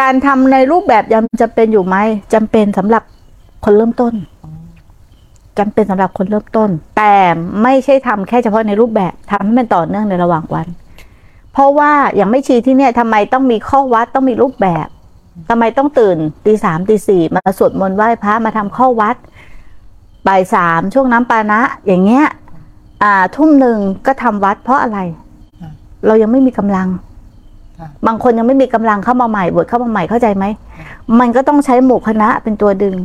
[0.00, 1.96] การทำในรูปแบบยังจำเป็นอยู่ไหม
[2.34, 3.02] จำเป็นสำหรับ
[3.64, 4.14] คนเริ่มต้น
[5.58, 7.14] จำเป็นสำหรับคนเริ่มต้น แต่
[7.62, 10.66] ไม่ใช่ทำแค่เฉพาะในรูปแบบทำให้มันต่อเนื่องในระหว่างวัน
[11.52, 14.86] เพราะว่าอย่างไม่ชีที่เนี่ยทำไมต้องมีข้อวัดต้องมีรูปแบบ
[15.48, 16.16] ทำไมต้องตื่น
[16.46, 19.16] ตีสามตีสี่มาสวดมนต์ไหว้พระมาทำข้อวัด
[20.26, 22.24] บ่ายสามช่วงน้ำปานะ อย่างเงี้ย
[23.02, 24.98] อ่าทุ่มหนึ่งก็ทำวัดเพราะอะไร
[26.06, 26.88] เรายังไม่มีกำลัง
[28.06, 30.44] บางคนยังไม่มีกำลังเข้ามาใหม่บวชเข้ามาใหม่เข้าใจไหม
[31.20, 32.96] มันก็ต้องใช้หมู่คณะเป็นตัวดึง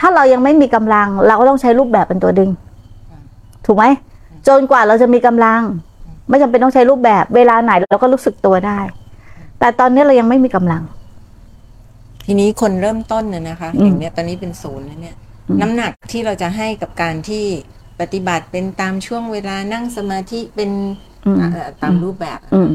[0.00, 2.50] ถ้าเรายังไม่มีกำลัง เราก็ต้องใช้รูปแบบเป็นตัวดึง
[3.66, 3.84] ถูกไหม
[4.48, 5.60] จนกว่าเราจะมีกำลัง
[6.28, 8.78] ไม่จำเป็นต้องใช้รูปแบบ เวลาไหนเราก็รู้สึกตัวได้
[9.58, 10.82] แต่ตอนนี้เรายังไม่มีกำลัง
[12.26, 15.16] ทีนี้คนเริ่มต้นน่ะนะคะอืมอย่างเนี้ยตอนนี้เป็นศูนย์แล้วเนี่ย
[15.48, 17.44] อืมน้ำหนักที่เราจะให้กับการที่
[18.00, 20.70] ปฏิบัติเป็นตามช่วงเวลานั่งสมาธิเป็น
[21.26, 22.70] อืมเอ่อตามรูปแบบอืม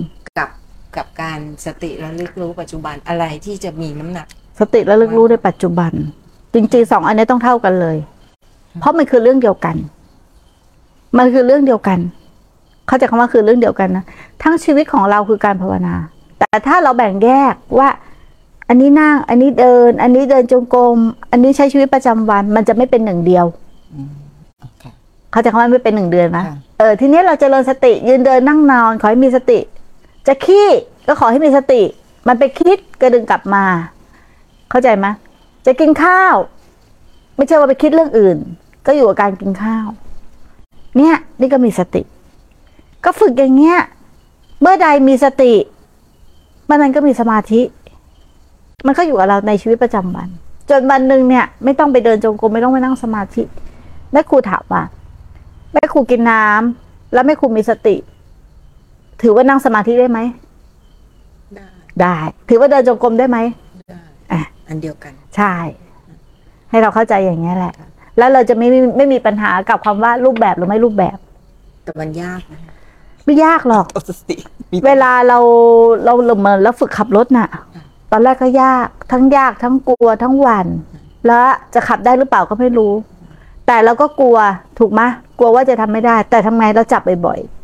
[0.98, 4.28] กับกับการสติระลึกรู้ปัจจุบันอะไรที่จะมีน้ำหนัก
[4.60, 5.92] สติระลึกรู้ในปัจจุบัน
[6.54, 7.98] จริงๆสองอันนี้ต้องเท่ากันเลย
[8.80, 9.76] เพราะมันคือเรื่องเดียวกัน
[11.18, 12.00] มันคือเรื่องเดียวกัน
[12.88, 14.04] เข้าใจคำว่าคือเรื่องเดียวกันนะ
[14.44, 15.96] ทั้งชีวิตของเราคือการภาวนา
[16.40, 17.90] แต่ถ้าเราแบ่งแยกว่า
[18.70, 20.98] อันนี้นั่ง อันนี้เดิน อันนี้เดินจงกรม
[21.32, 23.46] อันนี้ใช้ชีวิตประจำวัน มันจะไม่เป็นหนึ่งเดียว
[24.84, 24.92] ค่ะ
[25.32, 29.60] เขาใจะคำว่าไม่เป็นหนึ่งเดือนนะค่ะเออทีนี้เราจเจริญสติยืนเดินนั่งนอน ขอให้มีสติ
[30.28, 30.68] จะขี้
[31.08, 31.82] ก็ขอให้มีสติ
[32.28, 33.66] มันไปคิดก็ดึงกลับมา
[34.70, 35.06] เข้าใจไหม
[35.66, 36.36] จะกินข้าว
[37.36, 38.38] ไม่ใช่ว่าไปคิดเรื่องอื่น
[38.86, 39.88] ก็อยู่กับการกินข้าว
[40.98, 42.02] เนี่ย นี่ก็มีสติ
[43.06, 43.80] ก็ฝึกอย่างเงี้ย
[44.62, 45.54] เมื่อใดมีสติ
[46.66, 47.62] เมื่อนั้นก็มีสมาธิ
[48.86, 50.30] มันก็อยู่กับเราในชีวิตประจำวัน
[50.70, 53.44] จนวันหนึ่งเนี่ย ไม่ต้องไปเดินจงกรมไม่ต้องไปนั่งสมาธิ
[54.12, 54.84] แม่ครูถามว่า
[55.74, 57.96] แม่ครูกินน้ำแล้วแม่ครูมีสติ
[59.22, 60.20] ถือว่านั่งสมาธิได้ไหม
[61.56, 61.68] ได้
[62.02, 62.18] ได้
[62.50, 63.38] ถือว่าเดินจงกรมได้ไหม
[63.90, 64.00] ได้
[64.32, 65.54] อะอันเดียวกัน ใช่
[66.70, 67.74] ให้เราเข้าใจอย่างนี้ยแหละ
[68.18, 71.18] แล้วเราจะไม่ไม่ไม่มีปัญหากับคำว่ารูปแบบหรือไม่รูปแบบ
[71.84, 72.74] แต่มันยากนะคะ
[73.26, 74.38] ไม่ยากหรอกเอาสติ
[74.74, 75.40] มีเวลาเรา
[76.06, 77.50] เราเหมือนแล้วฝึกขับรถน่ะ
[78.12, 80.68] ตอนแรกก็ยาก ทั้งยากทั้งกลัวทั้งหวัน่น
[81.26, 82.94] แล้วจะขับได้หรือเปล่าก็ไม่รู้
[83.68, 84.38] แต่เราก็กลัว
[84.80, 85.02] ถูกไหม
[85.40, 87.55] กลัวว่าจะทำไม่ได้ แต่ทำไงเราจับบ่อยๆ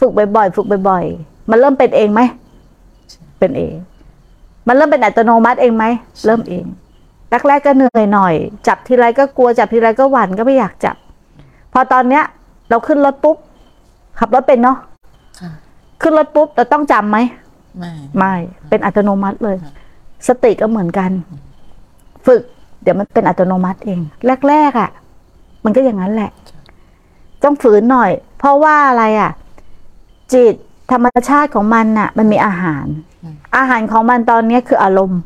[0.00, 2.20] ฝึกบ่อยๆฝึกบ่อยๆมันเริ่มเป็นเองไหม
[3.38, 3.74] เป็นเอง
[4.68, 5.84] มันเริ่มเป็นอัตโนมัติเองไหม
[6.24, 6.64] เริ่มเอง
[7.30, 8.34] แรกๆก็เหนื่อยหน่อย
[8.66, 10.96] จับทีไรก็กลัวจับทีไรก็หวั่นก็ไม่อยากจับ
[11.72, 12.24] พอตอนเนี้ย
[12.70, 13.36] เราขึ้นรถปุ๊บ
[14.18, 14.76] ขับรถเป็นเนาะ
[15.40, 15.50] ค่ะ
[16.02, 17.18] ขึ้นรถปุ๊บเราต้องจำไหม
[17.78, 18.34] ไม่ไม่
[18.68, 19.72] เป็นอัตโนมัติเลยค่ะ
[20.28, 21.10] สติก็เหมือนกัน
[22.26, 22.42] ฝึก
[22.82, 24.00] เดี๋ยวมันเป็นอัตโนมัติเอง
[24.48, 24.90] แรกๆอะ่ะ
[25.64, 26.30] มันก็อย่างนั้นแหละ
[27.44, 29.30] ต้องฝืนหน่อย เพราะว่าอะไรอะ่ะ
[30.34, 30.54] จิต
[30.92, 32.86] ธรรมชาติของมันน่ะ มันมีอาหาร
[33.56, 35.20] อาหารของมันตอนนี้คืออารมณ์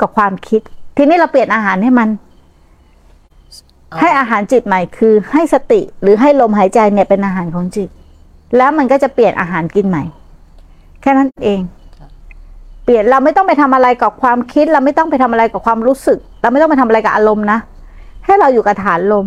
[0.00, 0.60] กับความคิด
[0.96, 2.08] ทีนี้เราเปลี่ยนอาหารให้มัน
[3.88, 7.88] เอาให้อาหารจิตใหม่คือ ให้สติหรือให้ลมหายใจเนี่ยเป็นอาหารของจิต
[8.56, 10.04] แล้วมันก็จะเปลี่ยนอาหารกินใหม่
[11.00, 11.60] แค่นั้นเอง
[12.84, 17.58] เปลี่ยนเราไม่ต้องไปทำอะไรกับความคิด เราไม่ต้องไปทำอะไรกับความรู้สึก เราไม่ต้องไปทำอะไรกับอารมณ์นะ
[18.24, 19.26] ให้เราอยู่กับฐานลม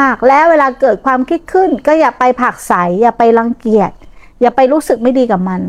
[0.00, 2.72] มากๆ แล้วเวลาเกิดความคิดขึ้น ก็อย่าไปผลักใส
[3.02, 3.90] อย่าไปรังเกียจ
[4.42, 5.60] อย่าไปรู้สึกไม่ดีกับมัน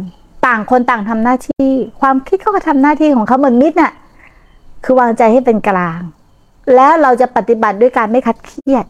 [0.46, 1.70] ต่างคนต่างทำหน้าที่
[2.02, 3.94] ความคิดเขาก็ทำหน้าที่ของเขาเหมือนมิตรน่ะ
[4.84, 6.00] คือวางใจให้เป็นกลาง
[6.76, 8.86] แล้วเราจะปฏิบัติด้วยการไม่คัดเครียด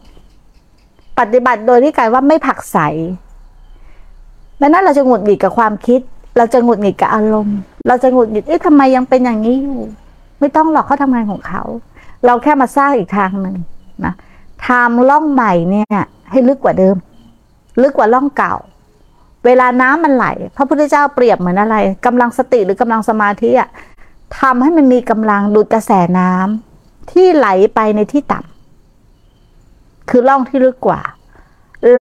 [1.18, 2.78] ปฏิบัติโดยที่การว่าไม่ผักใส
[4.60, 6.00] ดังนั้นเราจะหงุดหงิดกับความคิด
[6.36, 7.58] เราจะหงุดหงิดกับอารมณ์
[7.88, 9.80] เราจะหงุดหงิดเอ๊ะทำไมยังเป็นอย่างนี้อยู่
[10.40, 11.62] ไม่ต้องหรอกเขาทำงานของเขา
[12.26, 13.56] เราแค่มาสร้างอีกทางหนึ่ง
[14.04, 14.14] นะ
[14.66, 15.98] ทำร่องใหม่เนี่ย
[16.30, 16.96] ให้ลึกกว่าเดิม
[17.82, 18.54] ลึกกว่าร่องเก่า
[19.46, 23.68] เวลาน้ำมันไหล พระพุทธเจ้าเปรียบเหมือนอะไรกำลังสติหรือกำลังสมาธิอะ
[24.40, 31.00] ทำให้มันมีกำลังดูดกระแสน้ำที่ไหลไปในที่ต่ำคือร่องที่ลึกกว่า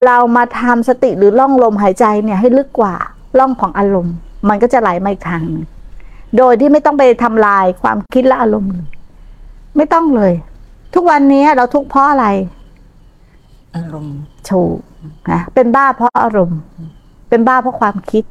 [0.06, 2.96] เรามาทำสติหรือร่องลมหายใจเนี่ยให้ลึกกว่า
[3.40, 4.16] ร่องของอารมณ์
[4.50, 5.66] มันก็จะไหลมาอีกทางหนึง
[6.38, 8.88] โดยที่ไม่ต้องไปทำลายความคิดและอารมณ์เลย
[9.78, 10.34] ไม่ต้องเลย
[10.94, 12.26] ทุกวันนี้เราทุกข์เพราะอะไร
[13.76, 14.18] อารมณ์
[14.50, 14.78] ถูก
[15.32, 16.60] นะเป็นบ้าเพราะอารมณ์
[17.34, 18.24] เป็นบ้าเพราะความคิด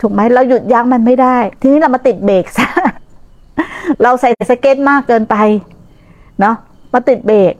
[0.00, 2.66] ถูกไหมเราหยุดยั้งมันไม่ได้ ทีนี้เรามาติดเบรกซะ
[4.02, 5.36] เราใส่สเก็ตมากเกินไป
[6.40, 6.54] เนาะ
[6.92, 7.54] มาติดเบรก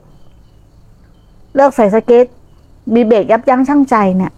[1.57, 2.27] เลิกใส่สเก็ต
[2.95, 4.33] มีเบรกยับยั้งชั่งใจเนี่ย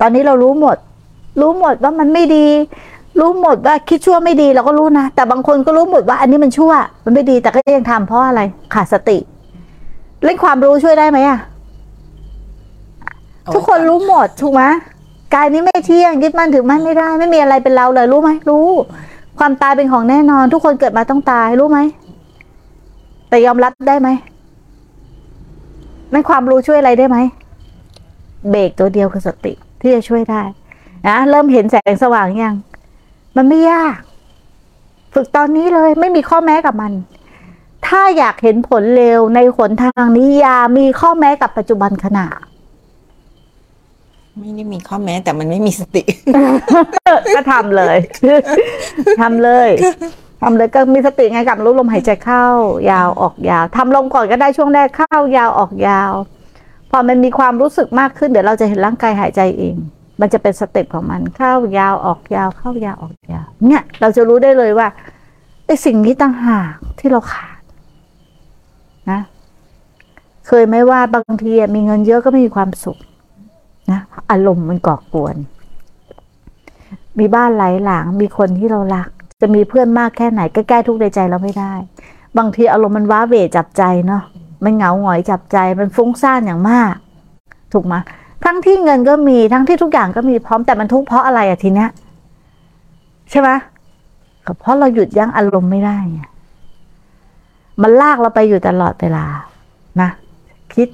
[0.00, 0.76] ตอนนี้เรารู้หมด
[1.40, 2.46] รู้หมดว่ามันไม่ดี
[3.20, 6.72] รู้หมดว่าคิดชั่วไม่ดีเราก็รู้นะ แต่บางคนก็รู้หมดว่า อันนี้มันชั่ว
[7.04, 8.40] มันไม่ดีแต่ก็ยังทำเพราะอะไร
[8.74, 9.18] ขาดสติ
[10.24, 11.38] เล่นความรู้ช่วยได้ไหมอะ
[13.54, 14.64] ทุกคนรู้หมดถูกไหม
[15.34, 18.68] กายนี้ไม่เที่ยงยึดมั่นถือมั่นไม่ได้ ไม่มีอะไรเป็นเราเลยรู้ไหมรู้
[19.38, 21.78] ความตายเป็นของแน่นอน ทุกคนเกิดมาต้องตายรู้ไหม
[23.28, 24.08] แต่ยอมรับได้ไหม
[26.12, 27.18] นั่นความรู้ช่วยอะไรได้ไหม
[28.50, 30.42] เบรกตัวเดียวคือสติที่จะช่วยได้
[31.06, 32.54] นะเริ่มเห็นแสงสว่างยัง
[33.36, 33.96] มันไม่ยาก
[35.14, 36.92] ฝึกตอนนี้เลยไม่มีข้อแม้กับมัน
[37.86, 42.26] ถ้าอยากเห็นผลเร็วในหนทางนี้ยามีข้อแม้กับปัจจุบันขณะ
[44.38, 46.02] ไม่ได้มีข้อแม้แต่มันไม่มีสติ
[47.34, 47.96] ก็ทำเลย
[49.20, 49.70] ทำเลย
[50.42, 52.44] ทำเลยก็มีสติไงกับรู้ลมหายใจเข้า
[52.90, 56.12] ยาวออกยาวทำลงก่อนก็ได้ช่วงแรกเข้า ยาวออกยาว
[56.90, 59.74] พอมันมีความรู้สึกมากขึ้นเดี๋ยวเราจะเห็นร่างกายหายใจเอง
[60.20, 64.88] มันจะเป็นสเต็ปของมันเข้ายาวออกยาว เข้ายาวออกยาว เนี่ย เราจะรู้ได้เลยว่า
[65.66, 67.60] ไอ้สิ่งนี้ต่างหากที่เราขาด
[69.10, 69.20] นะ
[70.46, 72.98] เคยไหมว่าบางทีมีเงินเยอะก็ไม่มีความสุข
[73.90, 74.00] นะ
[74.30, 75.36] อารมณ์มันก่อกวน
[77.18, 79.08] มีบ้านหลายหลังมีคนที่เรารัก
[79.40, 81.72] จะมีเพื่อนมากแค่ไหนก็แก้ทุกในใจเราไม่ได้
[82.38, 84.22] บางทีอารมณ์มันว้าเหวจับใจเนาะ
[84.64, 86.94] มันเหงาหงอยจับใจมันฟุ้งซ่านอย่างมาก
[87.72, 87.94] ถูกไหม
[88.44, 91.90] ทั้งที่เงินก็มีทั้งที่ทุกอย่างก็มีพร้อมแต่มันทุกข์เพราะอะไรอะทีเนี้ย
[93.30, 93.50] ใช่ไหม
[94.60, 96.20] เพราะเราหยุดยั้งอารมณ์ไม่ได้ไง
[97.82, 99.24] มันลากเราไปอยู่ตลอดเวลา
[100.00, 100.10] นะ
[100.74, 100.88] คิด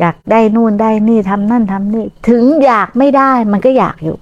[0.00, 4.18] อยากได้นู่นได้นี่ทำนั่นทำนี่ ถึงอยากไม่ได้ มันก็อยากอยู่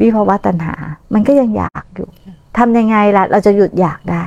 [0.00, 0.74] วิภาวะตัณหา
[1.14, 2.08] มันก็ยังอยากอยู่
[2.58, 4.24] ทำยังไงล่ะ เราจะหยุดอยากได้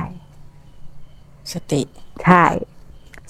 [1.52, 1.80] สติ
[2.24, 2.44] ใช่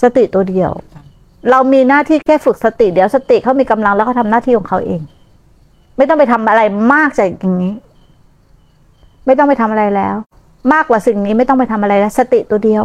[0.02, 1.04] สติตัวเดียวครับ
[1.50, 5.00] เรามีหน้าที่แค่ฝึกสติ เดี๋ยวสติเขามีกำลังแล้วเขาทำหน้าที่ของเขาเอง
[5.96, 6.62] ไม่ต้องไปทำอะไร
[6.92, 7.74] มากจากอย่างนี้
[9.26, 10.16] ไม่ต้องไปทำอะไรแล้ว
[10.72, 12.82] มากกว่าสิ่งนี้ไม่ต้องไปทำอะไรแล้ว สติตัวเดียว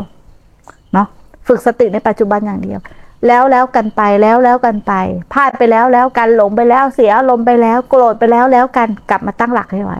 [0.93, 1.07] เนาะ
[1.47, 2.79] ฝึกสติในปัจจุบันอย่างเดียว
[3.27, 4.93] แล้วแล้วกันไปแล้วแล้วกันไป
[5.33, 9.93] พลาดไปแล้วแล้วกันหลงไปแล้วเสียอารมณ์ไปแล้วโกรธไปแล้วแล้วกันกลับมาตั้งหลักให้ไว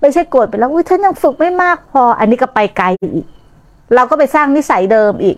[0.00, 3.26] ไม่ใช่โกรธไปแล้วอุ้ยฉันยังฝึกไม่มากพอ อันนี้ก็ไปไกลอีก
[3.94, 5.36] เราก็ไปสร้างนิสัยเดิมอีก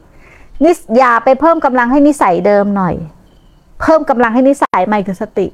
[0.64, 2.94] นิสอย่าไปเพิ่มกำลังให้นิสัยเดิมหน่อย
[3.80, 5.46] เพิ่มกำลังให้นิสัยใหม่คือสติ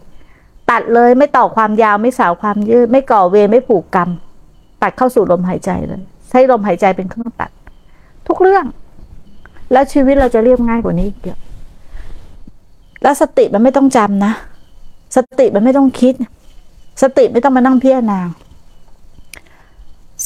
[0.71, 4.09] ตัดเลยไม่ต่อความยาวไม่สาวความยืด ไม่ก่อเวรไม่ผูกกรรม
[4.83, 7.51] ตัดเข้าสู่ลมหายใจเลย ใช้ลมหายใจเป็นเครื่องตัด
[8.27, 8.65] ทุกเรื่อง
[9.73, 11.39] แล้วชีวิตเราจะเรียบง่ายกว่านี้อีกเยอะ
[13.03, 14.33] แล้วสติมันไม่ต้องจำนะ
[15.17, 16.15] สติมันไม่ต้องคิด
[17.03, 18.21] สติไม่ต้องมานั่งพิจารณา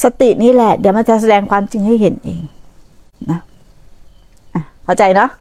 [0.03, 2.41] สตินี่แหละ เดี๋ยวมันจะแสดงความจริงให้เห็นเอง
[3.31, 5.29] นะะเข้าใจเนาะ